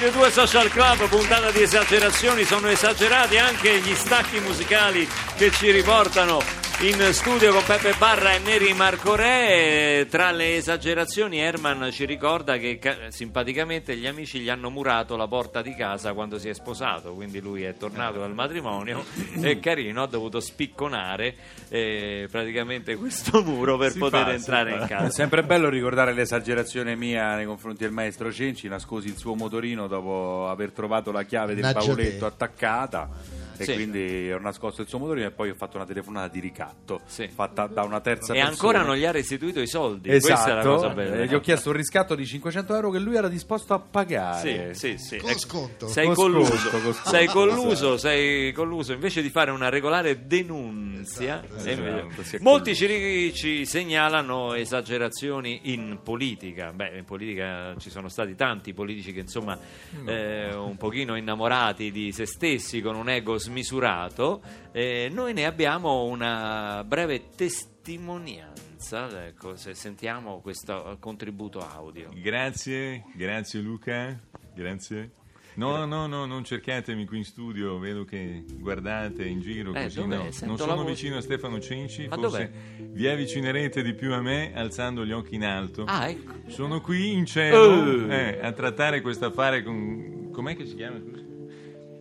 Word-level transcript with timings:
Radio 0.00 0.12
2 0.12 0.30
Social 0.30 0.68
Club, 0.70 1.08
puntata 1.08 1.50
di 1.50 1.60
esagerazioni, 1.60 2.44
sono 2.44 2.68
esagerati 2.68 3.36
anche 3.36 3.80
gli 3.80 3.96
stacchi 3.96 4.38
musicali 4.38 5.08
che 5.36 5.50
ci 5.50 5.72
riportano 5.72 6.40
in 6.80 7.12
studio 7.12 7.52
con 7.52 7.64
Peppe 7.66 7.92
Barra 7.98 8.34
e 8.34 8.38
Neri 8.38 8.72
Marco 8.72 9.16
Re. 9.16 10.06
Tra 10.08 10.30
le 10.30 10.54
esagerazioni 10.56 11.40
Herman 11.40 11.88
ci 11.90 12.04
ricorda 12.04 12.56
che 12.56 12.78
ca- 12.78 13.10
simpaticamente 13.10 13.96
gli 13.96 14.06
amici 14.06 14.38
gli 14.38 14.48
hanno 14.48 14.70
murato 14.70 15.16
la 15.16 15.26
porta 15.26 15.60
di 15.60 15.74
casa 15.74 16.12
quando 16.12 16.38
si 16.38 16.48
è 16.48 16.52
sposato, 16.54 17.14
quindi 17.14 17.40
lui 17.40 17.64
è 17.64 17.74
tornato 17.76 18.20
dal 18.20 18.32
matrimonio 18.32 19.04
e 19.42 19.58
carino 19.58 20.04
ha 20.04 20.06
dovuto 20.06 20.38
spicconare 20.38 21.34
eh, 21.68 22.28
praticamente 22.30 22.94
questo 22.94 23.42
muro 23.42 23.76
per 23.76 23.90
Si 23.92 23.98
poter 23.98 24.24
fa, 24.26 24.32
entrare 24.32 24.72
in 24.74 24.82
È 24.82 24.86
casa. 24.86 25.10
sempre 25.10 25.42
bello 25.42 25.68
ricordare 25.68 26.12
l'esagerazione 26.12 26.94
mia 26.94 27.34
nei 27.34 27.46
confronti 27.46 27.82
del 27.82 27.92
maestro 27.92 28.30
Cenci, 28.32 28.68
nascosi 28.68 29.08
il 29.08 29.16
suo 29.16 29.34
motorino 29.34 29.88
dopo 29.88 30.48
aver 30.48 30.70
trovato 30.70 31.10
la 31.10 31.24
chiave 31.24 31.54
del 31.54 31.64
Mannaggia 31.64 31.86
bauletto 31.86 32.18
te. 32.20 32.24
attaccata 32.26 33.08
e 33.58 33.64
Sì. 33.64 33.74
quindi 33.74 34.32
ho 34.32 34.38
nascosto 34.38 34.80
il 34.82 34.88
suo 34.88 34.98
motorino 34.98 35.26
e 35.26 35.30
poi 35.32 35.50
ho 35.50 35.54
fatto 35.54 35.76
una 35.76 35.84
telefonata 35.86 36.28
di 36.28 36.40
ricatto 36.40 37.00
Sì. 37.06 37.28
fatta 37.28 37.66
da 37.66 37.82
una 37.82 38.00
terza 38.00 38.32
E 38.32 38.36
persona. 38.36 38.48
ancora 38.50 38.82
non 38.82 38.96
gli 38.96 39.04
ha 39.04 39.10
restituito 39.10 39.60
i 39.60 39.66
soldi. 39.66 40.08
Questa 40.08 40.28
è 40.28 40.52
la 40.54 40.60
Esatto, 40.60 40.74
cosa 40.74 40.88
bella. 40.90 41.16
eh, 41.16 41.26
gli 41.26 41.34
ho 41.34 41.40
chiesto 41.40 41.70
un 41.70 41.76
riscatto 41.76 42.14
di 42.14 42.24
500 42.24 42.74
euro 42.74 42.90
che 42.90 42.98
lui 42.98 43.16
era 43.16 43.28
disposto 43.28 43.74
a 43.74 43.78
pagare. 43.80 44.74
Sì, 44.74 44.96
sì, 44.96 45.04
sì. 45.04 45.16
Con 45.18 45.36
sconto. 45.38 45.88
Sei 45.88 46.06
Con 46.06 46.14
colluso, 46.14 46.56
sconto, 46.56 46.78
con 46.80 46.92
sconto, 46.92 47.08
sei 47.10 47.26
colluso, 47.26 47.72
esatto. 47.94 47.96
sei 47.98 48.52
colluso. 48.52 48.92
Invece 48.92 49.22
di 49.22 49.30
fare 49.30 49.50
una 49.50 49.68
regolare 49.68 50.26
denunzia, 50.26 51.42
Esatto, 51.44 51.68
e 51.68 51.72
esatto, 51.72 52.38
molti 52.42 52.74
ci, 52.74 53.32
ci 53.34 53.64
segnalano 53.66 54.54
esagerazioni 54.54 55.60
in 55.72 55.98
politica. 56.02 56.72
Beh, 56.72 56.98
in 56.98 57.04
politica 57.04 57.74
ci 57.78 57.90
sono 57.90 58.08
stati 58.08 58.34
tanti 58.34 58.72
politici 58.72 59.12
che 59.12 59.20
insomma 59.20 59.58
eh, 60.06 60.54
un 60.54 60.76
pochino 60.76 61.16
innamorati 61.16 61.90
di 61.90 62.12
se 62.12 62.26
stessi 62.26 62.80
con 62.80 62.94
un 62.96 63.08
ego 63.08 63.38
smisurato. 63.48 64.42
Eh, 64.72 65.08
noi 65.12 65.32
ne 65.32 65.46
abbiamo 65.46 66.04
una 66.04 66.84
breve 66.86 67.30
testimonianza. 67.34 69.26
Ecco, 69.26 69.56
se 69.56 69.74
sentiamo 69.74 70.40
questo 70.40 70.96
contributo 71.00 71.60
audio. 71.60 72.10
Grazie, 72.14 73.04
grazie 73.14 73.60
Luca, 73.60 74.18
grazie. 74.54 75.12
No, 75.54 75.84
no, 75.86 76.06
no, 76.06 76.24
non 76.24 76.44
cercatemi 76.44 77.04
qui 77.04 77.18
in 77.18 77.24
studio, 77.24 77.80
vedo 77.80 78.04
che 78.04 78.44
guardate 78.60 79.24
in 79.24 79.40
giro 79.40 79.74
Eh, 79.74 79.82
così, 79.84 80.06
no. 80.06 80.28
Non 80.44 80.56
sono 80.56 80.84
vicino 80.84 81.16
a 81.16 81.20
Stefano 81.20 81.58
Cenci, 81.58 82.06
Ma 82.06 82.14
forse 82.14 82.52
dov'è? 82.76 82.90
vi 82.92 83.08
avvicinerete 83.08 83.82
di 83.82 83.92
più 83.94 84.12
a 84.12 84.20
me 84.20 84.52
alzando 84.54 85.04
gli 85.04 85.10
occhi 85.10 85.34
in 85.34 85.44
alto. 85.44 85.82
Ah, 85.88 86.08
ecco. 86.08 86.32
Sono 86.46 86.80
qui 86.80 87.12
in 87.12 87.26
cielo 87.26 88.08
Eh. 88.08 88.38
eh, 88.40 88.46
a 88.46 88.52
trattare 88.52 89.00
questo 89.00 89.26
affare 89.26 89.64
con... 89.64 90.30
com'è 90.30 90.54
che 90.54 90.64
si 90.64 90.76
chiama? 90.76 91.00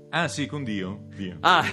Ah 0.10 0.28
sì, 0.28 0.46
con 0.46 0.64
Dio. 0.64 1.06
Dio. 1.16 1.38
Ah, 1.42 1.66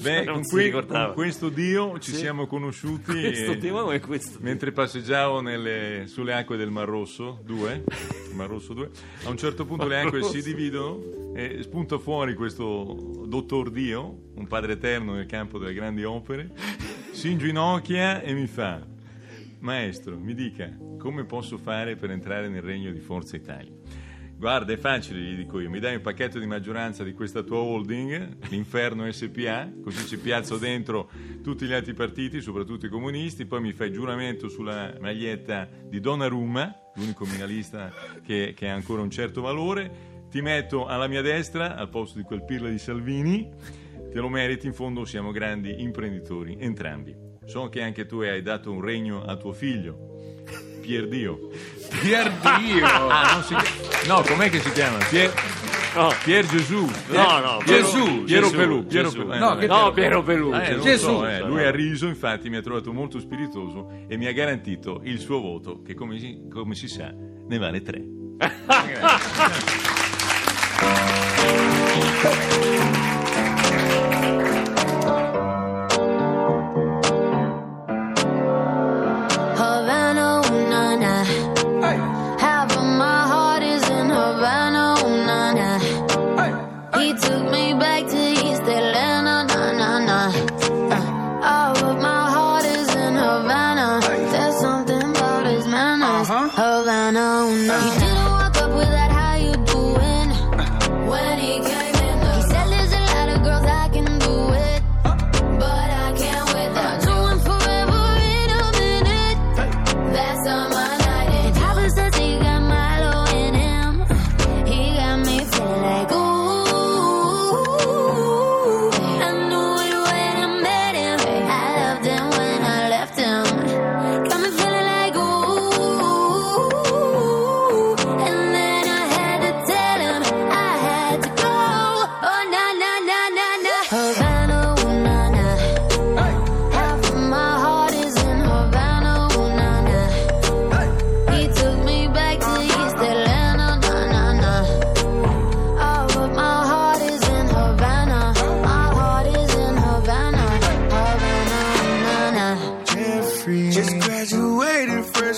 Beh, 0.00 0.24
non 0.24 0.42
con, 0.42 0.58
ricordava. 0.58 1.06
con 1.06 1.14
questo 1.14 1.48
Dio 1.50 1.98
ci 1.98 2.12
Sì. 2.12 2.18
siamo 2.18 2.46
conosciuti 2.46 3.12
Questo 3.20 3.52
e- 3.52 3.58
Dio, 3.58 3.84
questo 4.00 4.38
Dio. 4.38 4.40
mentre 4.40 4.72
passeggiavo 4.72 5.40
nelle- 5.40 6.04
sulle 6.06 6.32
acque 6.32 6.56
del 6.56 6.70
Mar 6.70 6.88
Rosso 6.88 7.40
2, 7.44 7.84
Mar 8.34 8.48
Rosso 8.48 8.72
2 8.72 8.88
a 9.24 9.28
un 9.30 9.36
certo 9.36 9.66
punto 9.66 9.86
le 9.86 9.96
Mar 9.96 10.06
acque 10.06 10.20
Rosso. 10.20 10.32
si 10.32 10.42
dividono 10.42 11.34
e 11.34 11.62
spunta 11.62 11.98
fuori 11.98 12.34
questo 12.34 13.24
dottor 13.26 13.70
Dio, 13.70 14.30
un 14.34 14.46
padre 14.46 14.74
eterno 14.74 15.12
nel 15.14 15.26
campo 15.26 15.58
delle 15.58 15.74
grandi 15.74 16.04
opere, 16.04 16.50
si 17.10 17.30
inginocchia 17.32 18.22
e 18.22 18.32
mi 18.32 18.46
fa, 18.46 18.80
maestro, 19.58 20.16
mi 20.18 20.32
dica, 20.34 20.74
come 20.98 21.24
posso 21.24 21.58
fare 21.58 21.96
per 21.96 22.10
entrare 22.10 22.48
nel 22.48 22.62
regno 22.62 22.90
di 22.92 23.00
Forza 23.00 23.36
Italia? 23.36 23.72
Guarda, 24.42 24.72
è 24.72 24.76
facile, 24.76 25.20
gli 25.20 25.36
dico 25.36 25.60
io, 25.60 25.70
mi 25.70 25.78
dai 25.78 25.94
un 25.94 26.00
pacchetto 26.00 26.40
di 26.40 26.46
maggioranza 26.46 27.04
di 27.04 27.12
questa 27.12 27.44
tua 27.44 27.58
holding, 27.58 28.48
l'Inferno 28.48 29.08
SPA, 29.08 29.70
così 29.80 30.04
ci 30.04 30.18
piazzo 30.18 30.56
dentro 30.56 31.08
tutti 31.44 31.64
gli 31.64 31.72
altri 31.72 31.94
partiti, 31.94 32.40
soprattutto 32.40 32.86
i 32.86 32.88
comunisti, 32.88 33.46
poi 33.46 33.60
mi 33.60 33.72
fai 33.72 33.92
giuramento 33.92 34.48
sulla 34.48 34.94
maglietta 34.98 35.68
di 35.84 36.00
Donnarumma, 36.00 36.74
l'unico 36.96 37.24
minalista 37.24 37.92
che, 38.26 38.52
che 38.56 38.68
ha 38.68 38.74
ancora 38.74 39.00
un 39.02 39.10
certo 39.10 39.42
valore, 39.42 40.26
ti 40.28 40.40
metto 40.40 40.86
alla 40.86 41.06
mia 41.06 41.22
destra, 41.22 41.76
al 41.76 41.88
posto 41.88 42.18
di 42.18 42.24
quel 42.24 42.44
pirla 42.44 42.68
di 42.68 42.78
Salvini, 42.78 43.48
te 44.10 44.18
lo 44.18 44.28
meriti, 44.28 44.66
in 44.66 44.74
fondo 44.74 45.04
siamo 45.04 45.30
grandi 45.30 45.80
imprenditori, 45.82 46.56
entrambi. 46.58 47.14
So 47.44 47.68
che 47.68 47.80
anche 47.80 48.06
tu 48.06 48.18
hai 48.22 48.42
dato 48.42 48.72
un 48.72 48.80
regno 48.80 49.22
a 49.22 49.36
tuo 49.36 49.52
figlio, 49.52 50.10
Pierdio. 50.82 51.38
Pierdio! 52.00 52.84
Ah, 52.86 53.32
non 53.34 53.42
si. 53.44 53.54
No, 54.08 54.22
com'è 54.22 54.50
che 54.50 54.60
si 54.60 54.70
chiama? 54.72 54.98
Pier, 55.08 55.32
No, 55.94 56.10
Pier 56.24 56.46
Gesù. 56.46 56.88
no, 57.08 57.38
no, 57.40 57.58
Gesù, 57.66 58.24
Piero 58.24 58.46
Gesù, 58.46 58.56
Pelù. 58.56 58.86
Piero 58.86 59.08
Gesù. 59.10 59.18
Pelù. 59.18 59.32
Eh, 59.32 59.38
No, 59.38 59.46
vabbè. 59.48 59.60
che 59.60 59.66
no, 59.66 59.92
Piero 59.92 60.22
Pelù. 60.22 60.54
Eh, 60.54 60.70
non 60.70 60.80
Gesù. 60.80 61.04
so, 61.06 61.26
eh, 61.28 61.40
lui 61.40 61.62
ha 61.64 61.70
riso, 61.70 62.06
infatti 62.06 62.48
mi 62.48 62.56
ha 62.56 62.62
trovato 62.62 62.92
molto 62.92 63.18
spiritoso 63.20 63.90
e 64.08 64.16
mi 64.16 64.26
ha 64.26 64.32
garantito 64.32 65.00
il 65.04 65.18
suo 65.18 65.40
voto, 65.40 65.82
che 65.82 65.92
come 65.94 66.18
si, 66.18 66.46
come 66.50 66.74
si 66.74 66.88
sa 66.88 67.12
ne 67.14 67.58
vale 67.58 67.82
tre. 67.82 68.02
took 87.14 87.50
me 87.50 87.61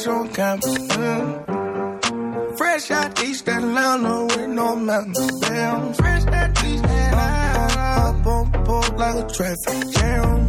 showtime. 0.04 0.60
Mm. 0.60 2.58
Fresh 2.58 2.90
out 2.90 3.24
East 3.24 3.48
Atlanta 3.48 4.26
with 4.26 4.48
no 4.48 4.76
mountains. 4.76 5.40
Damn. 5.40 5.94
Fresh 5.94 6.26
out 6.26 6.64
East 6.64 6.84
Atlanta. 6.84 8.08
Up 8.08 8.26
on 8.26 8.52
pole 8.64 8.96
like 8.98 9.24
a 9.24 9.26
traffic 9.32 9.90
jam. 9.94 10.48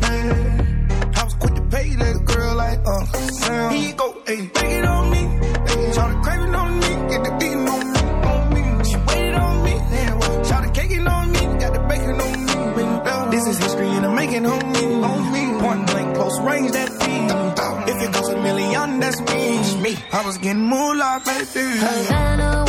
Man. 0.00 1.12
I 1.16 1.24
was 1.24 1.34
quick 1.34 1.54
to 1.54 1.62
pay 1.62 1.94
that 1.94 2.24
girl 2.24 2.54
like 2.56 2.78
Uncle 2.78 3.20
uh, 3.22 3.28
Sam. 3.40 3.72
He 3.72 3.92
go, 3.92 4.16
hey, 4.26 4.48
take 4.48 4.70
it 4.78 4.84
on 4.84 5.10
me. 5.10 5.22
Hey, 5.68 5.92
Shout 5.92 6.10
the 6.10 6.20
craving 6.24 6.54
on 6.54 6.74
me. 6.80 6.90
Get 7.10 7.24
the 7.24 7.30
beating 7.38 7.68
on 7.68 7.92
me. 7.92 8.00
On 8.32 8.42
me. 8.54 8.84
She 8.84 8.96
waited 8.96 9.34
on 9.34 9.64
me. 9.64 9.74
Yeah. 9.94 10.42
Shout 10.42 10.62
the 10.64 10.70
caking 10.74 11.06
on 11.06 11.32
me. 11.32 11.40
Got 11.62 11.72
the 11.74 11.80
bacon 11.88 12.20
on 12.20 12.32
me. 12.32 13.30
This 13.30 13.46
is 13.46 13.58
history 13.58 13.88
and 13.88 14.06
I'm 14.06 14.14
making 14.16 14.42
homie. 14.42 14.87
Point 15.08 15.86
blank, 15.88 16.14
close 16.16 16.38
range, 16.40 16.70
that 16.72 16.88
feed. 17.00 17.30
If 17.90 18.02
it 18.02 18.12
goes 18.12 18.28
a 18.28 18.36
million, 18.42 19.00
that's 19.00 19.20
me. 19.20 19.82
me. 19.82 19.96
I 20.12 20.24
was 20.24 20.38
getting 20.38 20.62
moolah, 20.66 21.20
baby. 21.24 21.78
Havana, 21.78 22.64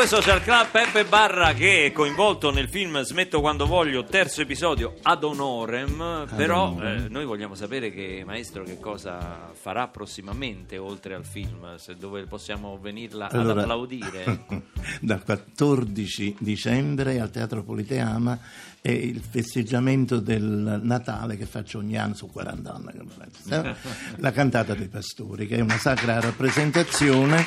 2 0.00 0.08
Social 0.08 0.42
Club 0.42 0.68
Peppe 0.70 1.04
Barra 1.04 1.52
che 1.52 1.84
è 1.84 1.92
coinvolto 1.92 2.50
nel 2.50 2.70
film 2.70 3.02
Smetto 3.02 3.42
quando 3.42 3.66
voglio, 3.66 4.02
terzo 4.02 4.40
episodio 4.40 4.94
ad 5.02 5.22
honorem, 5.22 6.26
però 6.34 6.74
eh, 6.80 7.06
noi 7.10 7.26
vogliamo 7.26 7.54
sapere 7.54 7.92
che 7.92 8.22
maestro 8.24 8.62
che 8.62 8.80
cosa 8.80 9.50
farà 9.52 9.88
prossimamente 9.88 10.78
oltre 10.78 11.12
al 11.12 11.26
film, 11.26 11.76
se 11.76 11.96
dove 11.96 12.24
possiamo 12.24 12.78
venirla 12.80 13.26
ad 13.26 13.34
Allora, 13.34 13.60
applaudire. 13.60 14.46
dal 15.02 15.22
14 15.22 16.36
dicembre 16.38 17.20
al 17.20 17.30
Teatro 17.30 17.62
Politeama 17.62 18.38
è 18.80 18.90
il 18.90 19.20
festeggiamento 19.20 20.18
del 20.18 20.80
Natale 20.82 21.36
che 21.36 21.44
faccio 21.44 21.76
ogni 21.76 21.98
anno, 21.98 22.14
su 22.14 22.26
40 22.26 22.72
anni 22.72 22.92
che 22.92 22.98
lo 22.98 23.10
faccio, 23.14 23.76
la 24.16 24.32
cantata 24.32 24.74
dei 24.74 24.88
pastori, 24.88 25.46
che 25.46 25.56
è 25.56 25.60
una 25.60 25.76
sacra 25.76 26.18
rappresentazione 26.20 27.44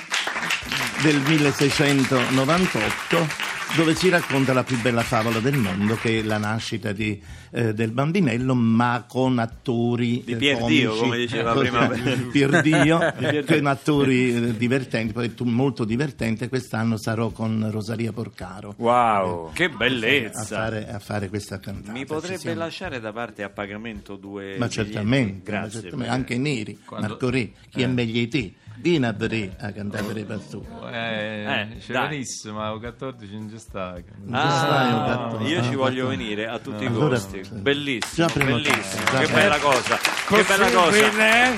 del 1.04 1.20
1698 1.28 3.52
dove 3.76 3.96
si 3.96 4.08
racconta 4.10 4.54
la 4.54 4.64
più 4.64 4.80
bella 4.82 5.02
favola 5.02 5.40
del 5.40 5.58
mondo 5.58 5.96
che 5.96 6.20
è 6.20 6.22
la 6.22 6.38
nascita 6.38 6.92
di, 6.92 7.20
eh, 7.52 7.74
del 7.74 7.90
bambinello 7.92 8.54
ma 8.54 9.04
con 9.08 9.40
attori 9.40 10.22
Di 10.24 10.34
eh, 10.34 10.36
Pierdio, 10.36 10.90
comici, 10.92 11.00
come 11.04 11.18
diceva 11.18 11.54
così, 11.54 11.70
prima. 11.70 11.88
Pierdio, 12.32 13.00
con 13.48 13.66
attori 13.66 14.36
eh, 14.36 14.56
divertenti, 14.58 15.14
poi 15.14 15.34
tu- 15.34 15.46
molto 15.46 15.86
divertente 15.86 16.50
quest'anno 16.50 16.98
sarò 17.00 17.30
con 17.30 17.68
Rosaria 17.72 18.12
Porcaro 18.12 18.76
Wow. 18.78 19.52
che 19.54 19.64
a 19.66 19.70
bellezza! 19.70 20.44
fare, 20.44 20.88
a 20.92 21.00
fare 21.00 21.30
questa 21.30 21.60
cantata. 21.60 21.92
Mi 21.94 22.00
Ci 22.00 22.06
potrebbe 22.06 22.54
lasciare 22.54 23.00
da 23.00 23.12
parte 23.12 23.42
a 23.44 23.50
pagamento 23.50 24.18
due 24.18 24.56
Ma 24.60 24.70
certamente, 24.70 25.52
ma 25.52 25.58
Grazie. 25.60 25.82
certamente, 25.82 26.14
anche 26.14 26.38
neri, 26.38 26.80
Quando- 26.86 27.08
Marco 27.08 27.30
Re, 27.32 27.52
chi 27.72 27.82
è 27.82 27.88
meglio 27.88 28.14
di 28.14 28.28
te? 28.28 28.54
Vieni 28.76 29.06
a 29.06 29.14
vedere 29.14 29.56
a 29.60 29.72
cantare 29.72 30.04
per 30.04 30.18
i 30.18 30.24
pastori. 30.26 30.66
Eh, 30.92 31.44
Eh, 31.44 31.78
c'è 31.80 31.94
dai. 31.94 32.08
benissimo, 32.10 32.60
ma 32.60 32.72
il 32.72 32.80
14 32.80 33.34
non 33.34 33.58
sta. 33.58 33.96
Ci 33.96 34.04
stai, 34.28 34.94
ho 34.94 35.04
Ah, 35.04 35.28
detto. 35.32 35.44
io 35.46 35.60
Ah, 35.60 35.64
ci 35.64 35.74
ho 35.74 35.78
voglio 35.78 36.08
venire 36.08 36.48
a 36.48 36.60
tutti 36.60 36.84
i 36.84 36.88
Allora, 36.88 37.16
costi. 37.16 37.44
sì. 37.44 37.52
Bellissimo, 37.54 38.28
bellissimo. 38.34 39.04
già 39.12 39.20
Che 39.20 39.32
bella 39.32 39.58
cosa. 39.60 39.98
Che 40.28 40.44
bella 40.44 40.70
cosa. 40.70 40.90
Possibile? 40.90 41.54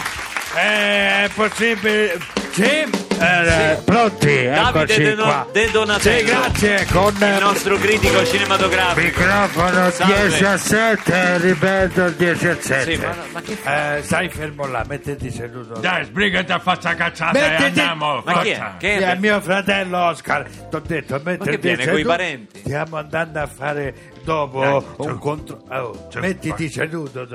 Eh, 0.55 1.23
È 1.25 1.29
possibile? 1.33 2.19
Sì? 2.51 3.04
Eh, 3.17 3.77
Pronti? 3.85 4.43
Davide 4.45 5.15
De, 5.15 5.15
qua. 5.15 5.47
De 5.51 5.69
Donatello. 5.71 6.17
Sì, 6.17 6.23
grazie. 6.25 6.85
Con 6.91 7.13
Il 7.15 7.37
nostro 7.39 7.77
critico 7.77 8.25
cinematografico. 8.25 9.01
microfono 9.21 9.89
Salve. 9.91 10.27
10 10.27 10.43
a 10.45 10.57
7, 10.57 11.37
ripeto 11.37 12.09
10 12.09 12.47
a 12.47 12.57
7. 12.59 12.91
Sì, 12.93 12.97
ma, 13.01 13.15
ma 13.31 13.41
che? 13.41 13.97
Eh, 13.97 14.03
stai 14.03 14.29
fermo 14.29 14.67
là, 14.67 14.83
mettiti 14.87 15.31
seduto. 15.31 15.79
Dai, 15.79 16.03
sbrigati 16.05 16.51
a 16.51 16.59
fare 16.59 16.79
sta 16.79 16.93
cazzata 16.95 17.31
Mettiti- 17.39 17.61
e 17.63 17.65
andiamo. 17.67 18.21
Ma 18.25 18.41
chi 18.41 18.49
è? 18.49 18.55
forza. 18.55 18.75
Che 18.77 18.97
Sì, 18.97 19.03
è? 19.03 19.07
è 19.11 19.15
mio 19.15 19.41
fratello 19.41 19.97
Oscar. 20.05 20.43
Ti 20.69 20.75
ho 20.75 20.81
detto, 20.85 21.21
mettiti 21.23 21.57
viene 21.57 21.77
seduto. 21.77 21.91
coi 21.93 22.03
parenti? 22.03 22.59
Stiamo 22.59 22.97
andando 22.97 23.39
a 23.39 23.47
fare 23.47 23.93
dopo 24.25 24.59
Dai, 24.59 25.07
un 25.07 25.17
controllo. 25.19 26.07
Su, 26.09 26.19
mettiti 26.19 26.69
seduto. 26.69 27.25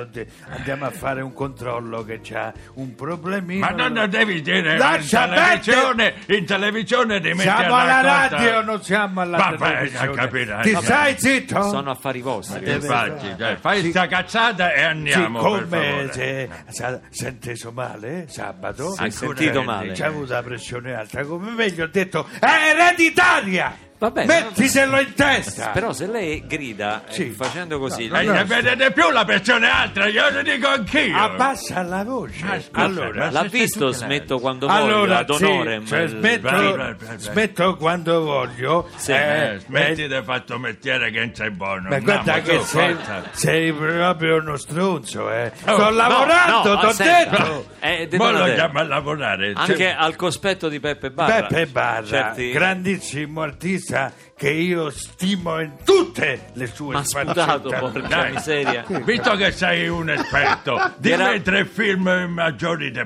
Andiamo 0.49 0.85
a 0.87 0.91
fare 0.91 1.23
un 1.23 1.33
controllo 1.33 2.05
che 2.05 2.21
c'ha 2.23 2.53
un 2.75 2.95
problemino. 2.95 3.61
Ma 3.67 3.71
non 3.73 3.93
lo 3.95 4.07
devi 4.09 4.43
dire 4.43 4.77
Lascia 4.77 5.25
in 5.27 5.31
televisione, 5.35 6.15
in 6.27 6.45
televisione 6.45 7.21
metti 7.21 7.39
Siamo 7.41 7.77
alla 7.77 8.01
radio, 8.03 8.63
non 8.63 8.83
siamo 8.83 9.21
alla 9.21 9.37
Vabbè, 9.39 9.57
televisione. 9.57 10.13
capirai, 10.15 10.63
Ti 10.65 10.73
vabbè. 10.73 10.85
stai 10.85 11.15
zitto? 11.19 11.63
Sono 11.63 11.91
affari 11.91 12.21
vostri. 12.21 12.71
Infatti, 12.71 13.35
dai, 13.37 13.57
fai 13.57 13.89
sta 13.91 14.07
cazzata 14.07 14.73
e 14.73 14.83
andiamo, 14.83 15.41
Siccome 15.41 16.09
se, 16.11 16.49
sa- 16.69 17.01
si 17.09 17.25
è 17.25 17.29
inteso 17.29 17.71
male 17.73 18.27
sabato, 18.29 18.95
Hai 18.99 19.11
sentito 19.13 19.63
male? 19.63 19.93
c'è 19.93 20.07
avuto 20.07 20.33
la 20.33 20.43
pressione 20.43 20.93
alta, 20.95 21.23
come 21.25 21.53
meglio 21.53 21.85
ho 21.85 21.89
detto 21.89 22.27
è 22.41 22.75
ereditaria! 22.75 23.89
Vabbè, 24.01 24.25
Mettitelo 24.25 24.99
in 24.99 25.13
testa! 25.15 25.69
Però 25.75 25.93
se 25.93 26.07
lei 26.07 26.43
grida 26.47 27.03
eh, 27.07 27.13
Sì. 27.13 27.31
facendo 27.33 27.79
così, 27.79 28.09
No, 28.09 28.15
lei- 28.17 28.27
no, 28.27 28.33
ne 28.33 28.45
vedete 28.45 28.93
più 28.93 29.11
la 29.11 29.27
pressione 29.27 29.69
alta, 29.69 30.07
io 30.07 30.31
lo 30.31 30.41
dico 30.41 30.69
anch'io. 30.69 31.15
Abbassa 31.19 31.83
la 31.83 32.03
voce. 32.03 32.63
Scusa, 32.63 32.83
allora, 32.83 33.25
ma 33.27 33.31
l'ha 33.31 33.43
se 33.43 33.49
sei 33.51 33.61
visto 33.61 33.89
che 33.89 33.93
smetto 33.95 34.39
quando 34.39 34.67
voglio 34.69 34.83
allora 34.83 35.19
ad 35.19 35.31
sì, 35.35 35.45
honorem. 35.45 35.85
cioè, 35.85 36.07
smetto, 36.07 36.49
Vai, 36.49 36.63
vai, 36.65 36.77
vai, 36.77 36.95
vai. 36.99 37.19
smetto 37.19 37.77
quando 37.77 38.23
voglio. 38.23 38.89
Sì. 38.97 39.13
Eh, 39.13 39.53
eh, 39.55 39.59
smetti 39.59 40.09
di 40.09 40.21
fare 40.25 40.43
sto 40.47 40.59
mestiere 40.59 41.11
che 41.11 41.19
non 41.19 41.35
sei 41.35 41.51
buono. 41.51 41.89
Ma 41.91 41.99
guarda 41.99 42.33
Andiamo, 42.35 42.59
che 42.59 42.65
su, 42.65 42.77
sei, 42.77 42.95
forza. 42.95 43.23
sei 43.33 43.73
proprio 43.75 44.37
uno 44.37 44.57
stronzo, 44.57 45.31
eh. 45.31 45.53
Oh, 45.67 45.75
Sto 45.75 45.91
lavorando, 45.91 46.75
no, 46.75 46.81
t'ho 46.81 46.93
senta. 46.93 47.37
detto. 47.37 47.67
Eh, 47.81 48.07
De 48.09 48.17
Ma 48.17 48.25
lo 48.25 48.31
Donatello, 48.33 48.55
chiama 48.57 48.81
a 48.81 48.85
lavorare. 48.85 49.53
anche 49.55 49.77
Cioè, 49.77 49.95
al 49.99 50.17
cospetto 50.17 50.69
di 50.71 50.81
Peppe 50.81 51.11
Barra. 51.11 51.47
Beppe 51.47 51.67
Barra, 51.67 52.07
certi- 52.07 52.51
grandissimo 52.51 53.43
artista 53.43 53.89
che 54.37 54.51
io 54.51 54.91
stimo 54.91 55.61
in 55.61 55.73
tutte 55.85 56.51
le 56.55 56.67
sue 56.67 56.95
Ma 56.95 57.05
sputato, 57.05 57.69
porca 57.79 58.07
Dai. 58.07 58.33
miseria. 58.33 58.85
Visto 59.05 59.37
che 59.37 59.53
sei 59.53 59.89
un 59.89 60.11
esperto, 60.11 60.79
dimmi 60.99 61.15
Era- 61.15 61.41
tre 61.41 61.65
film 61.65 62.09
maggiori 62.29 62.91
di. 62.91 63.01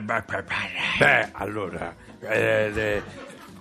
Beh, 0.99 1.29
allora, 1.33 1.95
eh, 2.21 2.73
eh, 2.75 3.03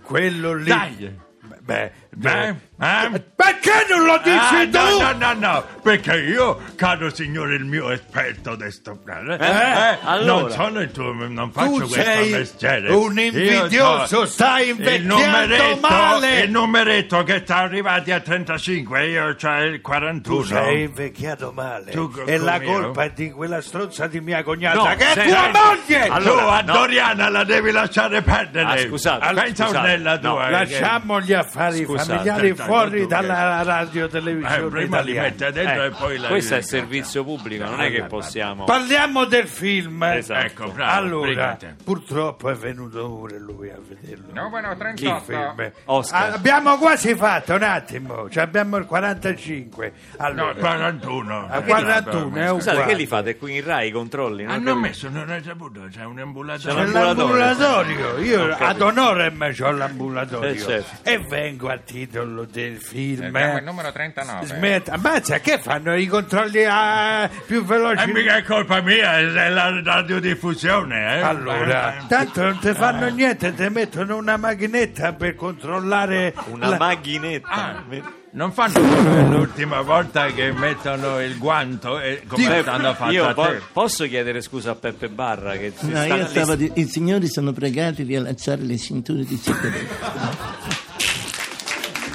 quello 0.01 0.53
lì... 0.53 0.69
Dai. 0.69 1.21
Beh, 1.59 1.91
Beh, 2.15 2.47
eh? 2.49 3.21
perché 3.35 3.85
non 3.89 4.05
lo 4.05 4.17
dici 4.23 4.37
Ah, 4.37 4.67
tu? 4.69 4.99
no, 4.99 5.11
no, 5.11 5.33
no, 5.33 5.33
no, 5.33 5.63
perché 5.81 6.15
io, 6.19 6.61
caro 6.75 7.09
signore, 7.13 7.55
il 7.55 7.65
mio 7.65 7.89
esperto 7.91 8.55
di 8.55 8.69
sto 8.71 8.99
eh, 9.07 9.35
Eh? 9.39 9.97
Allora? 10.03 10.41
non 10.41 10.51
sono 10.51 10.79
il 10.81 10.91
tuo, 10.91 11.11
non 11.13 11.51
faccio 11.51 11.69
Tu 11.71 11.77
questo 11.87 12.01
sei 12.01 12.31
mestiere. 12.31 12.91
un 12.93 13.17
Io 13.17 13.21
invidioso, 13.25 14.05
so- 14.05 14.25
stai 14.27 14.69
invecchiando 14.69 15.77
male. 15.81 16.39
il 16.41 16.51
numeretto 16.51 17.23
che 17.23 17.41
sta 17.43 17.57
arrivati 17.57 18.11
a 18.11 18.19
35, 18.19 19.05
io 19.07 19.35
c'ho 19.35 19.57
il 19.63 19.81
41. 19.81 20.21
Tu 20.41 20.43
sei 20.43 20.83
invecchiato 20.83 21.51
male 21.51 21.91
Tu 21.91 22.11
e 22.25 22.37
la 22.37 22.53
come 22.53 22.65
io? 22.65 22.79
colpa 22.81 23.03
è 23.05 23.11
di 23.11 23.31
quella 23.31 23.61
stronza 23.61 24.07
di 24.07 24.19
mia 24.21 24.43
cognata 24.43 24.77
No, 24.89 24.95
che 24.95 25.13
è 25.13 25.25
tua 25.27 25.49
moglie! 25.51 26.07
Allora, 26.07 26.41
tu 26.43 26.47
a 26.49 26.61
no. 26.61 26.73
Doriana 26.73 27.29
la 27.29 27.43
devi 27.43 27.71
lasciare 27.71 28.21
perdere. 28.21 28.65
Ah, 28.71 28.77
scusate, 28.87 29.33
Pensa 29.33 29.65
scusate. 29.65 29.87
nella 29.87 30.13
No, 30.19 30.33
tua. 30.33 30.47
eh, 30.47 30.51
Lasciamo 30.51 31.19
gli 31.21 31.33
affari 31.33 31.83
Scusate, 31.83 32.02
familiari 32.03 32.49
aspetta, 32.51 32.63
fuori 32.67 33.07
dalla 33.07 33.63
radio 33.63 34.07
televisione 34.07 34.65
eh, 34.65 34.69
prima 34.69 34.99
li 35.01 35.13
mette 35.13 35.51
dentro 35.51 35.83
Eh, 35.83 35.85
e 35.87 35.89
poi 35.91 36.17
la 36.17 36.27
Questo 36.29 36.53
è 36.53 36.57
ridica. 36.57 36.77
servizio 36.77 37.23
pubblico, 37.23 37.63
non 37.65 37.81
è 37.81 37.91
che 37.91 38.03
possiamo. 38.03 38.63
Parliamo 38.65 39.25
del 39.25 39.47
film. 39.47 40.03
Esatto. 40.03 40.45
Ecco, 40.45 40.71
bravo, 40.71 40.91
allora, 40.97 41.25
brigate. 41.27 41.75
purtroppo 41.83 42.49
è 42.49 42.53
venuto 42.55 43.07
pure 43.09 43.39
lui 43.39 43.69
a 43.69 43.77
vederlo. 43.85 44.33
Numero 44.33 44.71
Il 44.71 44.77
38. 44.77 45.21
film. 45.21 45.71
Oscar. 45.85 46.21
Ah, 46.29 46.33
abbiamo 46.33 46.77
quasi 46.77 47.15
fatto 47.15 47.53
un 47.53 47.63
attimo, 47.63 48.29
cioè 48.29 48.43
abbiamo 48.43 48.77
il 48.77 48.85
45. 48.85 49.93
Allora, 50.17 50.51
No, 50.53 50.59
41. 50.59 51.47
a 51.49 51.61
41 51.61 52.35
è 52.37 52.47
Scusate, 52.49 52.85
che 52.85 52.93
li 52.95 53.05
fate 53.07 53.37
qui 53.37 53.55
in 53.57 53.63
Rai 53.63 53.87
i 53.87 53.91
controlli? 53.91 54.43
Non 54.43 54.51
ho 54.51 54.55
Hanno 54.55 54.75
messo, 54.75 55.09
non 55.09 55.29
hai 55.29 55.41
saputo, 55.43 55.81
c'è 55.91 56.03
un 56.03 56.19
ambulatorio. 56.19 56.75
C'è 56.75 56.91
l'ambulatorio. 56.91 57.35
l'ambulatorio, 57.35 58.17
io 58.19 58.55
ad 58.57 58.81
onorem 58.81 59.53
ho 59.61 59.71
l'ambulatorio 59.71 60.49
Eh, 60.51 60.57
certo. 60.57 61.09
e 61.09 61.17
vengo 61.19 61.69
a 61.69 61.77
titolo 61.93 62.45
del 62.45 62.77
film. 62.77 63.25
Abbiamo 63.25 63.57
il 63.59 63.63
numero 63.63 63.91
39. 63.91 64.45
Smetta, 64.47 64.93
ammazza, 64.93 65.39
che 65.39 65.59
fanno 65.59 65.93
i 65.95 66.07
controlli 66.07 66.65
ah, 66.67 67.29
più 67.45 67.63
veloci? 67.63 68.09
E 68.09 68.11
mica 68.11 68.37
è 68.37 68.43
colpa 68.43 68.81
mia, 68.81 69.19
è 69.19 69.49
la 69.49 69.79
radiodiffusione, 69.83 71.17
eh? 71.17 71.21
Allora, 71.21 71.97
Eh, 71.97 72.01
tanto 72.07 72.41
non 72.41 72.57
ti 72.59 72.73
fanno 72.73 73.07
niente, 73.09 73.53
ti 73.53 73.67
mettono 73.69 74.17
una 74.17 74.37
macchinetta 74.37 75.13
per 75.13 75.35
controllare 75.35 76.33
Una 76.45 76.69
la- 76.69 76.77
macchinetta. 76.77 77.47
Ah, 77.49 77.83
non 78.31 78.51
fanno 78.51 78.79
come 78.79 79.27
l'ultima 79.29 79.81
volta 79.81 80.25
che 80.31 80.51
mettono 80.51 81.21
il 81.21 81.37
guanto 81.37 81.99
e 81.99 82.23
come 82.27 82.47
Peppe, 82.47 82.69
hanno 82.71 82.95
fatto 82.95 83.11
io 83.11 83.27
a 83.27 83.33
po- 83.35 83.43
te. 83.45 83.61
posso 83.71 84.07
chiedere 84.07 84.41
scusa 84.41 84.71
a 84.71 84.75
Peppe 84.75 85.09
Barra 85.09 85.51
che 85.55 85.71
si 85.77 85.87
No, 85.91 85.97
sta 86.03 86.15
io 86.15 86.25
stavo 86.25 86.55
di- 86.55 86.71
I 86.73 86.87
signori 86.87 87.27
sono 87.27 87.51
pregati 87.51 88.03
di 88.03 88.15
allacciare 88.15 88.63
le 88.63 88.77
cinture 88.79 89.23
di 89.23 89.37
sicurezza. 89.37 90.81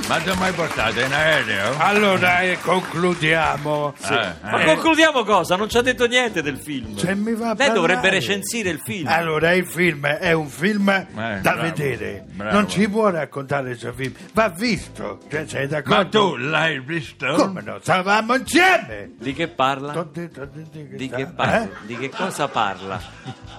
Ma 0.08 0.18
dove 0.20 0.38
mai 0.38 0.52
portate 0.52 1.02
in 1.02 1.12
aereo? 1.12 1.74
Allora, 1.78 2.40
eh, 2.40 2.58
concludiamo. 2.62 3.94
Eh, 4.08 4.32
Ma 4.40 4.60
eh. 4.62 4.64
concludiamo 4.64 5.22
cosa? 5.22 5.54
Non 5.56 5.68
ci 5.68 5.76
ha 5.76 5.82
detto 5.82 6.06
niente 6.06 6.40
del 6.40 6.56
film. 6.56 6.96
Se 6.96 7.14
mi 7.14 7.34
va 7.34 7.52
Lei 7.54 7.70
dovrebbe 7.72 8.08
recensire 8.08 8.70
il 8.70 8.80
film. 8.82 9.06
Allora, 9.06 9.52
il 9.52 9.66
film 9.66 10.06
è 10.06 10.32
un 10.32 10.48
film 10.48 10.86
da 10.86 11.36
Eh, 11.36 11.40
bravo, 11.40 11.60
vedere. 11.60 12.24
bravo. 12.26 12.52
Non 12.52 12.68
ci 12.70 12.88
può 12.88 13.10
raccontare 13.10 13.70
il 13.72 13.76
suo 13.76 13.92
film, 13.92 14.14
va 14.32 14.48
visto. 14.48 15.18
Cioè, 15.30 15.46
sei 15.46 15.66
Ma 15.68 15.80
d'accordo? 15.80 16.08
tu 16.30 16.36
l'hai 16.36 16.80
visto? 16.80 17.26
Come 17.34 17.60
no? 17.60 17.78
Stavamo 17.82 18.34
insieme. 18.36 19.10
Di 19.18 19.34
che 19.34 19.48
parla? 19.48 19.92
T'ho 19.92 20.08
detto, 20.10 20.40
t'ho 20.40 20.46
detto 20.54 20.70
che 20.90 20.96
Di 20.96 21.06
sta- 21.06 21.16
che 21.16 21.26
parla? 21.26 21.62
eh? 21.64 21.68
Di 21.82 21.96
che 21.98 22.08
cosa 22.08 22.48
parla? 22.48 22.98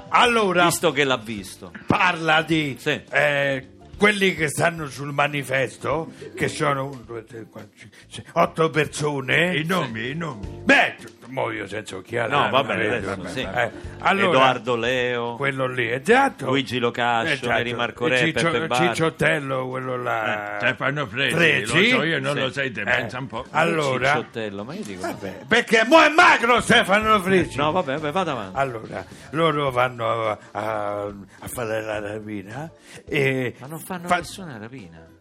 Allora, 0.09 0.65
Visto 0.65 0.91
che 0.91 1.03
l'ha 1.03 1.17
visto. 1.17 1.71
parla 1.85 2.41
di 2.41 2.75
Sì. 2.79 3.01
eh, 3.11 3.67
quelli 3.99 4.33
che 4.33 4.47
stanno 4.47 4.87
sul 4.87 5.11
manifesto, 5.11 6.09
che 6.33 6.47
sono 6.47 6.85
uno, 6.85 7.01
due, 7.05 7.25
tre, 7.25 7.45
quattro, 7.49 7.69
cinque, 7.77 7.97
sei, 8.07 8.23
otto 8.31 8.69
persone. 8.69 9.57
I 9.57 9.65
nomi, 9.65 10.09
i 10.09 10.15
nomi. 10.15 10.47
Beh, 10.63 10.95
mo 11.29 11.51
io 11.51 11.67
senza 11.67 11.95
occhiali. 11.95 12.31
No, 12.31 12.48
eh, 12.48 12.50
va 12.50 12.63
bene, 12.63 12.88
adesso 12.88 13.15
vedo, 13.15 13.27
sì. 13.29 13.39
eh, 13.41 13.71
allora, 14.00 14.27
Edoardo 14.29 14.75
Leo. 14.75 15.36
quello 15.36 15.67
lì, 15.67 15.89
esatto. 15.91 16.45
Luigi 16.48 16.79
Locascio, 16.79 17.31
Esatto. 17.33 17.51
Neri 17.51 17.74
Marco 17.74 18.07
Re, 18.07 18.17
Ciccio- 18.17 18.51
Peppe. 18.51 18.75
Cicciottello, 18.75 19.67
quello 19.67 19.98
là. 20.01 20.55
Eh, 20.55 20.59
Stefano 20.59 21.05
Fresi, 21.07 21.36
Fresi? 21.36 21.89
lo 21.91 21.98
so 21.98 22.03
io, 22.03 22.19
non 22.19 22.33
Sì. 22.36 22.39
lo 22.41 22.51
sai 22.51 22.71
te, 22.71 22.81
Eh, 22.81 22.83
pensa 22.86 23.17
un 23.19 23.27
po'. 23.27 23.45
Allora, 23.51 24.07
Cicciottello, 24.09 24.63
ma 24.63 24.74
io 24.74 24.83
dico 24.83 25.01
vabbè. 25.01 25.39
perché 25.48 25.83
mo 25.86 26.01
è 26.01 26.09
magro 26.09 26.62
Stefano 26.62 27.19
Fresi. 27.21 27.57
No, 27.57 27.71
vabbè, 27.71 27.93
vabbè, 27.98 28.12
vada 28.12 28.31
avanti. 28.31 28.57
Allora, 28.57 29.05
loro 29.31 29.71
vanno 29.71 30.29
a, 30.29 30.38
a- 30.51 31.03
a 31.05 31.48
fare 31.48 31.81
la 31.81 32.00
rapina 32.00 32.69
e... 33.07 33.55
Ma 33.59 33.67
non 33.67 33.79
fanno 33.79 34.07
fa- 34.07 34.17
nessuna 34.17 34.57
rapina. 34.57 35.17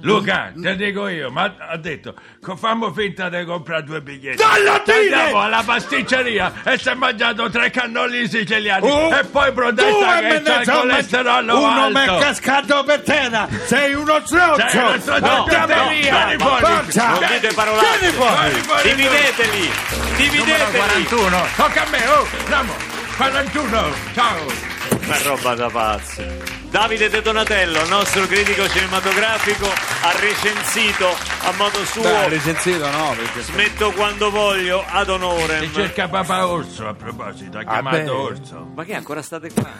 Luca, 0.00 0.52
te 0.60 0.76
dico 0.76 1.08
io, 1.08 1.30
ma 1.30 1.54
ha 1.58 1.76
detto, 1.78 2.14
co- 2.40 2.56
fammo 2.56 2.92
finta 2.92 3.28
di 3.28 3.44
comprare 3.44 3.82
due 3.84 4.00
biglietti. 4.02 4.42
Lo 4.42 4.82
dire! 4.84 5.14
Andiamo 5.14 5.40
alla 5.42 5.62
pasticceria 5.64 6.52
e 6.64 6.76
si 6.78 6.88
è 6.90 6.94
mangiato 6.94 7.48
tre 7.50 7.70
cannoli 7.70 8.28
siciliani 8.28 8.90
Oh, 8.90 9.14
e 9.14 9.24
poi 9.24 9.52
protesta 9.52 10.18
che 10.20 10.42
c'ha 10.42 10.60
il 10.60 10.70
colesterolo 10.70 11.58
Uno 11.58 11.88
mi 11.90 11.94
è 11.94 11.98
alto. 12.00 12.18
cascato 12.18 12.84
per 12.84 13.00
terra, 13.00 13.48
sei 13.64 13.94
uno 13.94 14.20
stronzo! 14.24 14.68
Sei 14.68 14.80
uno 14.82 14.98
stronzo, 15.00 15.12
Andiamo 15.14 15.74
no, 15.82 15.88
via! 15.88 16.24
vieni 16.26 16.38
fuori. 16.42 16.64
Forza! 16.64 17.08
Non 17.08 17.26
dite 17.32 17.52
parolacce. 17.54 17.98
Vieni 17.98 18.14
fuori! 18.14 18.50
Vieni 18.50 18.62
fuori, 18.62 18.82
Divideteli! 18.94 19.58
Numero 19.60 20.16
Divideteli! 20.16 20.76
41, 20.76 21.46
tocca 21.56 21.82
a 21.82 21.88
me, 21.90 22.06
oh, 22.08 22.26
andiamo. 22.40 22.72
41, 23.16 23.92
ciao. 24.14 24.46
Ma 25.06 25.18
roba 25.22 25.54
da 25.54 25.68
pazzi. 25.70 26.53
Davide 26.74 27.08
De 27.08 27.22
Donatello, 27.22 27.82
il 27.82 27.88
nostro 27.88 28.26
critico 28.26 28.68
cinematografico, 28.68 29.64
ha 29.64 30.12
recensito 30.18 31.06
a 31.42 31.52
modo 31.56 31.84
suo 31.84 32.02
Beh, 32.02 32.28
recensito 32.30 32.90
no, 32.90 33.14
perché 33.16 33.42
Smetto 33.42 33.92
quando 33.92 34.28
voglio 34.28 34.84
ad 34.84 35.08
onore. 35.08 35.60
E 35.60 35.70
cerca 35.72 36.08
Papa 36.08 36.48
Orso 36.48 36.88
a 36.88 36.94
proposito, 36.94 37.58
ha 37.58 37.62
chiamato 37.62 37.96
beh. 37.96 38.10
Orso. 38.10 38.72
Ma 38.74 38.82
che 38.82 38.92
ancora 38.96 39.22
state 39.22 39.52
qua? 39.52 39.70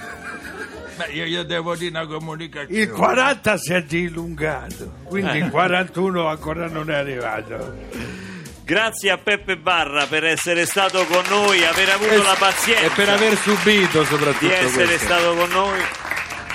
Beh, 0.98 1.10
io, 1.10 1.24
io 1.24 1.42
devo 1.42 1.74
dire 1.74 1.90
una 1.90 2.06
comunicazione. 2.06 2.80
Il 2.80 2.88
40 2.92 3.56
si 3.56 3.72
è 3.72 3.82
dilungato, 3.82 4.92
quindi 5.02 5.38
Eh. 5.38 5.38
il 5.38 5.50
41 5.50 6.28
ancora 6.28 6.68
non 6.68 6.90
è 6.90 6.94
arrivato. 6.94 8.22
Grazie 8.62 9.10
a 9.10 9.18
Peppe 9.18 9.56
Barra 9.56 10.06
per 10.06 10.24
essere 10.24 10.64
stato 10.64 11.04
con 11.06 11.24
noi, 11.28 11.64
aver 11.66 11.88
avuto 11.90 12.22
la 12.22 12.36
pazienza 12.38 12.84
e 12.84 12.90
per 12.90 13.08
aver 13.08 13.36
subito 13.36 14.04
soprattutto 14.04 14.46
di 14.46 14.52
essere 14.52 14.84
questo. 14.86 15.04
stato 15.04 15.34
con 15.34 15.48
noi. 15.50 15.80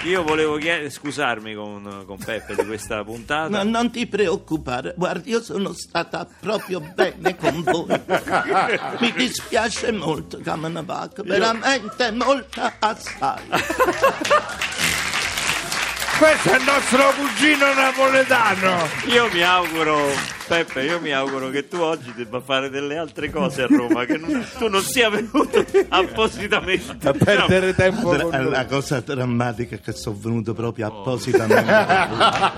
Io 0.05 0.23
volevo 0.23 0.55
chied- 0.57 0.89
scusarmi 0.89 1.53
con, 1.53 2.03
con 2.05 2.17
Peppe 2.17 2.55
di 2.55 2.65
questa 2.65 3.03
puntata. 3.03 3.49
No, 3.49 3.69
non 3.69 3.91
ti 3.91 4.07
preoccupare, 4.07 4.93
guarda, 4.95 5.29
io 5.29 5.41
sono 5.41 5.73
stata 5.73 6.25
proprio 6.39 6.79
bene 6.79 7.35
con 7.35 7.61
voi. 7.63 8.01
Mi 8.99 9.11
dispiace 9.11 9.91
molto, 9.91 10.39
Kamenabak, 10.41 11.21
veramente 11.23 12.11
molto 12.11 12.61
assai. 12.79 13.43
Questo 16.19 16.51
è 16.51 16.57
il 16.57 16.63
nostro 16.65 17.13
cugino 17.17 17.73
napoletano! 17.73 18.87
Io 19.05 19.29
mi 19.31 19.41
auguro, 19.41 20.11
Peppe, 20.47 20.81
io 20.83 20.99
mi 20.99 21.13
auguro 21.13 21.49
che 21.49 21.69
tu 21.69 21.77
oggi 21.77 22.11
debba 22.13 22.41
fare 22.41 22.69
delle 22.69 22.97
altre 22.97 23.31
cose 23.31 23.61
a 23.61 23.67
Roma, 23.69 24.03
che 24.03 24.17
non- 24.17 24.45
tu 24.57 24.67
non 24.67 24.81
sia 24.81 25.09
venuto 25.09 25.65
appositamente. 25.87 27.07
a 27.07 27.13
perdere 27.13 27.73
tempo 27.73 28.13
Dra- 28.13 28.23
con. 28.25 28.49
La 28.49 28.65
cosa 28.65 28.99
drammatica 28.99 29.75
è 29.75 29.79
che 29.79 29.93
sono 29.93 30.17
venuto 30.19 30.53
proprio 30.53 30.87
appositamente. 30.87 31.85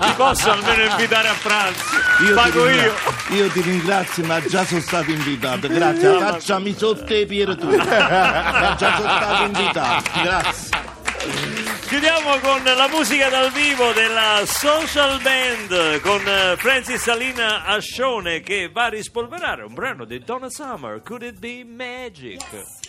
Ti 0.00 0.12
posso 0.16 0.50
almeno 0.50 0.82
invitare 0.90 1.28
a 1.28 1.34
pranzo? 1.40 1.82
Io 2.26 2.34
Pago 2.34 2.68
io. 2.68 2.92
io 3.28 3.48
ti 3.48 3.60
ringrazio, 3.60 4.24
ma 4.24 4.40
già 4.44 4.64
sono 4.64 4.80
stato 4.80 5.10
invitato. 5.12 5.68
Grazie, 5.68 6.18
cacciami 6.18 6.74
sotto 6.76 7.14
i 7.14 7.26
piedi 7.26 7.56
tu. 7.56 7.66
Ma 7.68 8.74
già 8.76 8.96
sono 8.96 9.08
stato 9.08 9.44
invitato. 9.44 10.10
Grazie. 10.20 11.51
Chiudiamo 11.92 12.38
con 12.38 12.62
la 12.64 12.88
musica 12.88 13.28
dal 13.28 13.52
vivo 13.52 13.92
della 13.92 14.46
Social 14.46 15.20
Band 15.20 16.00
con 16.00 16.26
eh, 16.26 16.56
Francis 16.56 17.02
Salina 17.02 17.66
Ascione 17.66 18.40
che 18.40 18.70
va 18.72 18.84
a 18.84 18.88
rispolverare 18.88 19.62
un 19.62 19.74
brano 19.74 20.06
di 20.06 20.18
Donna 20.20 20.48
Summer, 20.48 21.02
Could 21.02 21.20
It 21.20 21.38
Be 21.38 21.62
Magic? 21.66 22.40
Spirits 22.46 22.81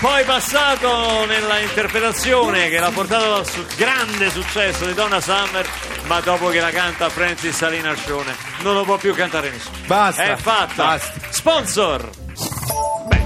poi 0.00 0.24
passato 0.24 1.26
nella 1.26 1.58
interpretazione 1.58 2.68
che 2.70 2.78
l'ha 2.78 2.90
portato 2.90 3.34
al 3.34 3.46
su- 3.46 3.64
grande 3.76 4.30
successo 4.30 4.86
di 4.86 4.94
Donna 4.94 5.20
Summer, 5.20 5.68
ma 6.06 6.20
dopo 6.20 6.48
che 6.48 6.58
la 6.60 6.70
canta 6.70 7.10
Francis 7.10 7.54
Salina 7.54 7.90
Arcione 7.90 8.34
non 8.62 8.74
lo 8.74 8.84
può 8.84 8.96
più 8.96 9.14
cantare 9.14 9.50
nessuno. 9.50 9.76
Basta. 9.86 10.22
È 10.22 10.36
fatta. 10.36 10.84
Basta. 10.84 11.12
Sponsor. 11.28 12.10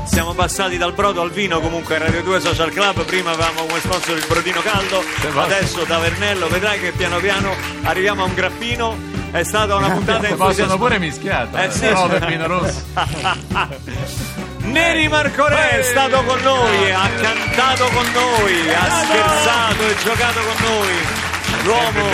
Siamo 0.04 0.32
passati 0.34 0.76
dal 0.76 0.92
brodo 0.92 1.22
al 1.22 1.30
vino 1.30 1.60
comunque 1.60 1.96
a 1.96 1.98
Radio 1.98 2.22
2 2.22 2.40
Social 2.40 2.70
Club, 2.70 3.04
prima 3.04 3.30
avevamo 3.30 3.64
come 3.64 3.80
sponsor 3.80 4.16
il 4.16 4.24
brodino 4.28 4.60
caldo, 4.60 5.02
adesso 5.34 5.82
Tavernello, 5.82 6.46
vedrai 6.48 6.78
che 6.78 6.92
piano 6.92 7.18
piano 7.18 7.54
arriviamo 7.82 8.22
a 8.22 8.26
un 8.26 8.34
grappino, 8.34 8.96
è 9.30 9.42
stata 9.42 9.74
una 9.74 9.90
puntata 9.90 10.20
Possono 10.28 10.42
entusiasmante. 10.42 10.76
pure 10.76 10.98
mischiata. 10.98 11.64
Eh, 11.64 11.70
sì, 11.70 11.80
però 11.80 12.04
sì. 12.04 12.08
per 12.10 12.26
vino 12.26 12.46
rosso. 12.46 12.84
Neri 14.58 15.08
Marcorè 15.08 15.78
è 15.78 15.82
stato 15.82 16.22
con 16.22 16.40
noi, 16.42 16.90
ha 16.92 17.08
cantato 17.20 17.84
con 17.88 18.06
noi, 18.12 18.74
ha 18.74 19.04
scherzato 19.04 19.86
e 19.86 19.96
giocato 20.02 20.40
con 20.40 20.66
noi. 20.68 20.92
L'uomo, 21.64 22.08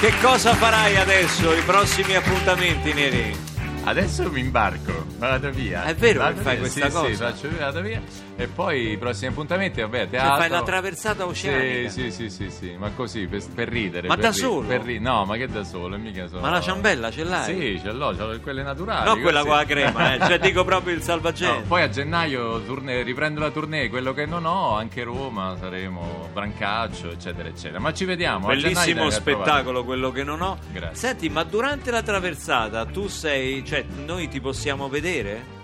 che 0.00 0.12
cosa 0.20 0.54
farai 0.54 0.96
adesso? 0.96 1.52
I 1.52 1.62
prossimi 1.62 2.14
appuntamenti, 2.14 2.92
Neri? 2.92 3.50
Adesso 3.84 4.30
mi 4.30 4.40
imbarco, 4.40 5.06
vado 5.18 5.50
via. 5.50 5.84
È 5.84 5.94
vero 5.94 6.20
Vado 6.20 6.36
che 6.36 6.42
fai 6.42 6.52
via, 6.52 6.60
questa 6.60 6.86
sì, 6.86 6.92
cosa? 6.92 7.08
Sì, 7.08 7.14
faccio 7.14 7.58
vado 7.58 7.80
via. 7.82 8.00
E 8.42 8.48
poi 8.48 8.90
i 8.92 8.96
prossimi 8.98 9.30
appuntamenti, 9.30 9.80
vabbè, 9.80 9.98
Cioè, 10.00 10.08
teatro. 10.08 10.36
fai 10.36 10.48
la 10.48 10.62
traversata 10.62 11.24
oceanica. 11.26 11.88
Sì, 11.90 12.10
sì, 12.10 12.28
sì, 12.28 12.30
sì, 12.30 12.50
sì, 12.50 12.76
ma 12.78 12.90
così, 12.90 13.26
per, 13.26 13.40
per 13.54 13.68
ridere. 13.68 14.08
Ma 14.08 14.14
per 14.14 14.24
da 14.24 14.30
ri- 14.30 14.36
solo? 14.36 14.66
per 14.66 14.82
ri- 14.82 14.98
no, 14.98 15.24
ma 15.24 15.36
che 15.36 15.46
da 15.46 15.62
solo, 15.64 15.96
mica 15.96 16.26
solo. 16.26 16.40
Ma 16.40 16.50
la 16.50 16.60
ciambella 16.60 17.10
ce 17.10 17.24
l'hai? 17.24 17.44
Sì, 17.44 17.80
ce 17.82 17.92
l'ho, 17.92 18.14
ce 18.16 18.22
l'ho 18.24 18.40
quelle 18.40 18.62
naturali. 18.62 19.08
No, 19.08 19.18
quella 19.20 19.42
con 19.44 19.54
la 19.56 19.64
crema, 19.64 20.14
eh, 20.14 20.18
cioè 20.18 20.38
dico 20.42 20.64
proprio 20.64 20.92
il 20.92 20.98
No, 20.98 21.04
salvagente. 21.04 21.64
poi 21.68 21.82
a 21.82 21.88
gennaio 21.88 22.60
tournée- 22.62 23.02
riprendo 23.02 23.40
la 23.40 23.50
tournée, 23.50 23.88
quello 23.88 24.12
che 24.12 24.26
non 24.26 24.44
ho, 24.44 24.74
anche 24.76 25.02
Roma, 25.04 25.56
saremo 25.60 26.28
Brancaccio, 26.32 27.10
eccetera, 27.12 27.48
eccetera. 27.48 27.78
Ma 27.78 27.92
ci 27.92 28.04
vediamo. 28.04 28.48
Bellissimo 28.48 29.08
spettacolo 29.10 29.84
quello 29.84 30.10
che 30.10 30.24
non 30.24 30.40
ho. 30.42 30.58
Grazie. 30.72 30.96
Senti, 30.96 31.28
ma 31.28 31.44
durante 31.44 31.90
la 31.90 32.02
traversata 32.02 32.84
tu 32.86 33.06
sei, 33.08 33.64
cioè 33.64 33.84
noi 34.04 34.28
ti 34.28 34.40
possiamo 34.40 34.88
vedere? 34.88 35.60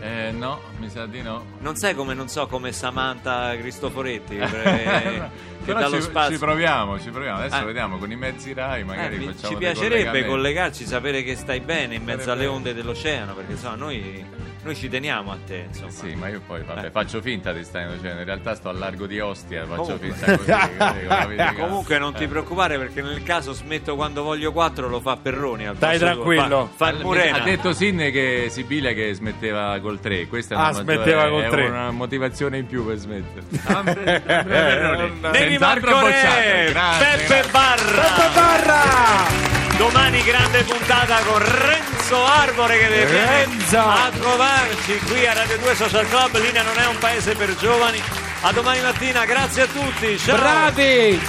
Eh, 0.00 0.30
no, 0.32 0.60
mi 0.78 0.88
sa 0.88 1.04
di 1.06 1.20
no. 1.20 1.44
Non 1.58 1.76
sei 1.76 1.94
come, 1.94 2.14
non 2.14 2.28
so, 2.28 2.46
come 2.46 2.72
Samantha 2.72 3.54
Cristoforetti 3.56 4.36
che, 4.36 4.46
che 4.48 5.30
Però 5.64 5.78
dallo 5.78 5.96
ci, 5.96 6.02
spazio. 6.02 6.32
ci 6.32 6.38
proviamo, 6.38 6.98
ci 6.98 7.10
proviamo. 7.10 7.38
Adesso 7.40 7.60
Eh. 7.60 7.64
vediamo 7.64 7.98
con 7.98 8.10
i 8.10 8.16
mezzi 8.16 8.54
Rai, 8.54 8.80
Eh, 8.80 8.84
magari 8.84 9.18
mi- 9.18 9.26
facciamo 9.26 9.52
ci 9.52 9.56
piacerebbe 9.58 10.24
collegarci, 10.24 10.86
sapere 10.86 11.22
che 11.22 11.36
stai 11.36 11.60
bene 11.60 11.96
in 11.96 12.02
mezzo 12.04 12.32
alle 12.32 12.46
onde 12.46 12.72
dell'oceano, 12.72 13.34
perché 13.34 13.52
insomma 13.52 13.74
noi, 13.76 14.24
noi 14.62 14.74
ci 14.76 14.88
teniamo 14.88 15.32
a 15.32 15.38
te, 15.46 15.64
insomma. 15.68 15.90
Sì, 15.90 16.14
ma 16.14 16.28
io 16.28 16.40
poi 16.46 16.62
vabbè, 16.62 16.86
Eh. 16.86 16.90
faccio 16.90 17.20
finta 17.22 17.52
di 17.52 17.64
stare 17.64 17.86
in 17.86 17.98
oceano, 17.98 18.18
in 18.20 18.24
realtà 18.26 18.54
sto 18.54 18.68
al 18.68 18.78
largo 18.78 19.06
di 19.06 19.18
Ostia, 19.20 19.64
faccio 19.66 19.82
Comunque. 19.98 20.10
finta 20.10 20.36
così. 20.36 20.50
così. 20.76 21.54
Comunque 21.60 21.98
non 21.98 22.12
ti 22.14 22.24
Eh. 22.24 22.28
preoccupare 22.28 22.78
perché 22.78 23.02
nel 23.02 23.22
caso 23.22 23.52
smetto 23.52 23.96
quando 23.96 24.22
voglio 24.22 24.52
4 24.52 24.88
lo 24.88 25.00
fa 25.00 25.16
Perroni 25.16 25.66
al 25.66 25.78
tuo. 25.78 25.88
tranquillo. 25.98 26.70
Fa, 26.74 26.86
fa 26.86 26.90
il 26.96 27.02
Murena. 27.04 27.38
Ha 27.38 27.42
detto 27.42 27.72
Sinne 27.72 28.10
che 28.10 28.46
Sibiglia 28.50 28.92
che 28.92 29.12
smetteva 29.14 29.78
col 29.80 29.98
3, 30.00 30.26
questa 30.26 30.54
è 30.54 30.58
Ah, 30.58 30.60
una, 30.60 30.70
maggiore- 30.72 30.94
smetteva 30.96 31.28
col 31.28 31.42
è 31.42 31.48
tre. 31.48 31.68
una 31.68 31.90
motivazione 31.90 32.58
in 32.58 32.66
più 32.66 32.86
per 32.86 32.96
smettere. 32.96 33.44
Neri 35.30 35.50
Senz'altro 35.50 35.90
Marcorè, 35.90 36.12
bocciato. 36.12 36.70
Grazie, 36.70 37.06
Peppe 37.06 37.26
grazie. 37.26 37.50
Barra. 37.50 38.02
Peppe 38.02 38.34
Barra! 38.34 39.48
Domani 39.76 40.22
grande 40.22 40.62
puntata 40.64 41.16
con 41.24 41.38
Renzo 41.38 41.89
Renzo 42.10 42.24
Arbore 42.26 42.76
che 42.76 42.88
deve 42.88 43.24
Renzo. 43.24 43.78
a 43.78 44.10
trovarci 44.12 44.98
qui 45.06 45.24
a 45.28 45.32
Radio 45.32 45.58
2 45.58 45.74
Social 45.76 46.08
Club. 46.08 46.40
Linea 46.40 46.64
non 46.64 46.76
è 46.76 46.86
un 46.86 46.98
paese 46.98 47.36
per 47.36 47.54
giovani. 47.54 48.02
A 48.40 48.50
domani 48.50 48.80
mattina, 48.80 49.24
grazie 49.24 49.62
a 49.62 49.66
tutti. 49.66 50.18
Ciao. 50.18 50.36
Bravi! 50.36 51.20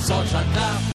Social 0.00 0.44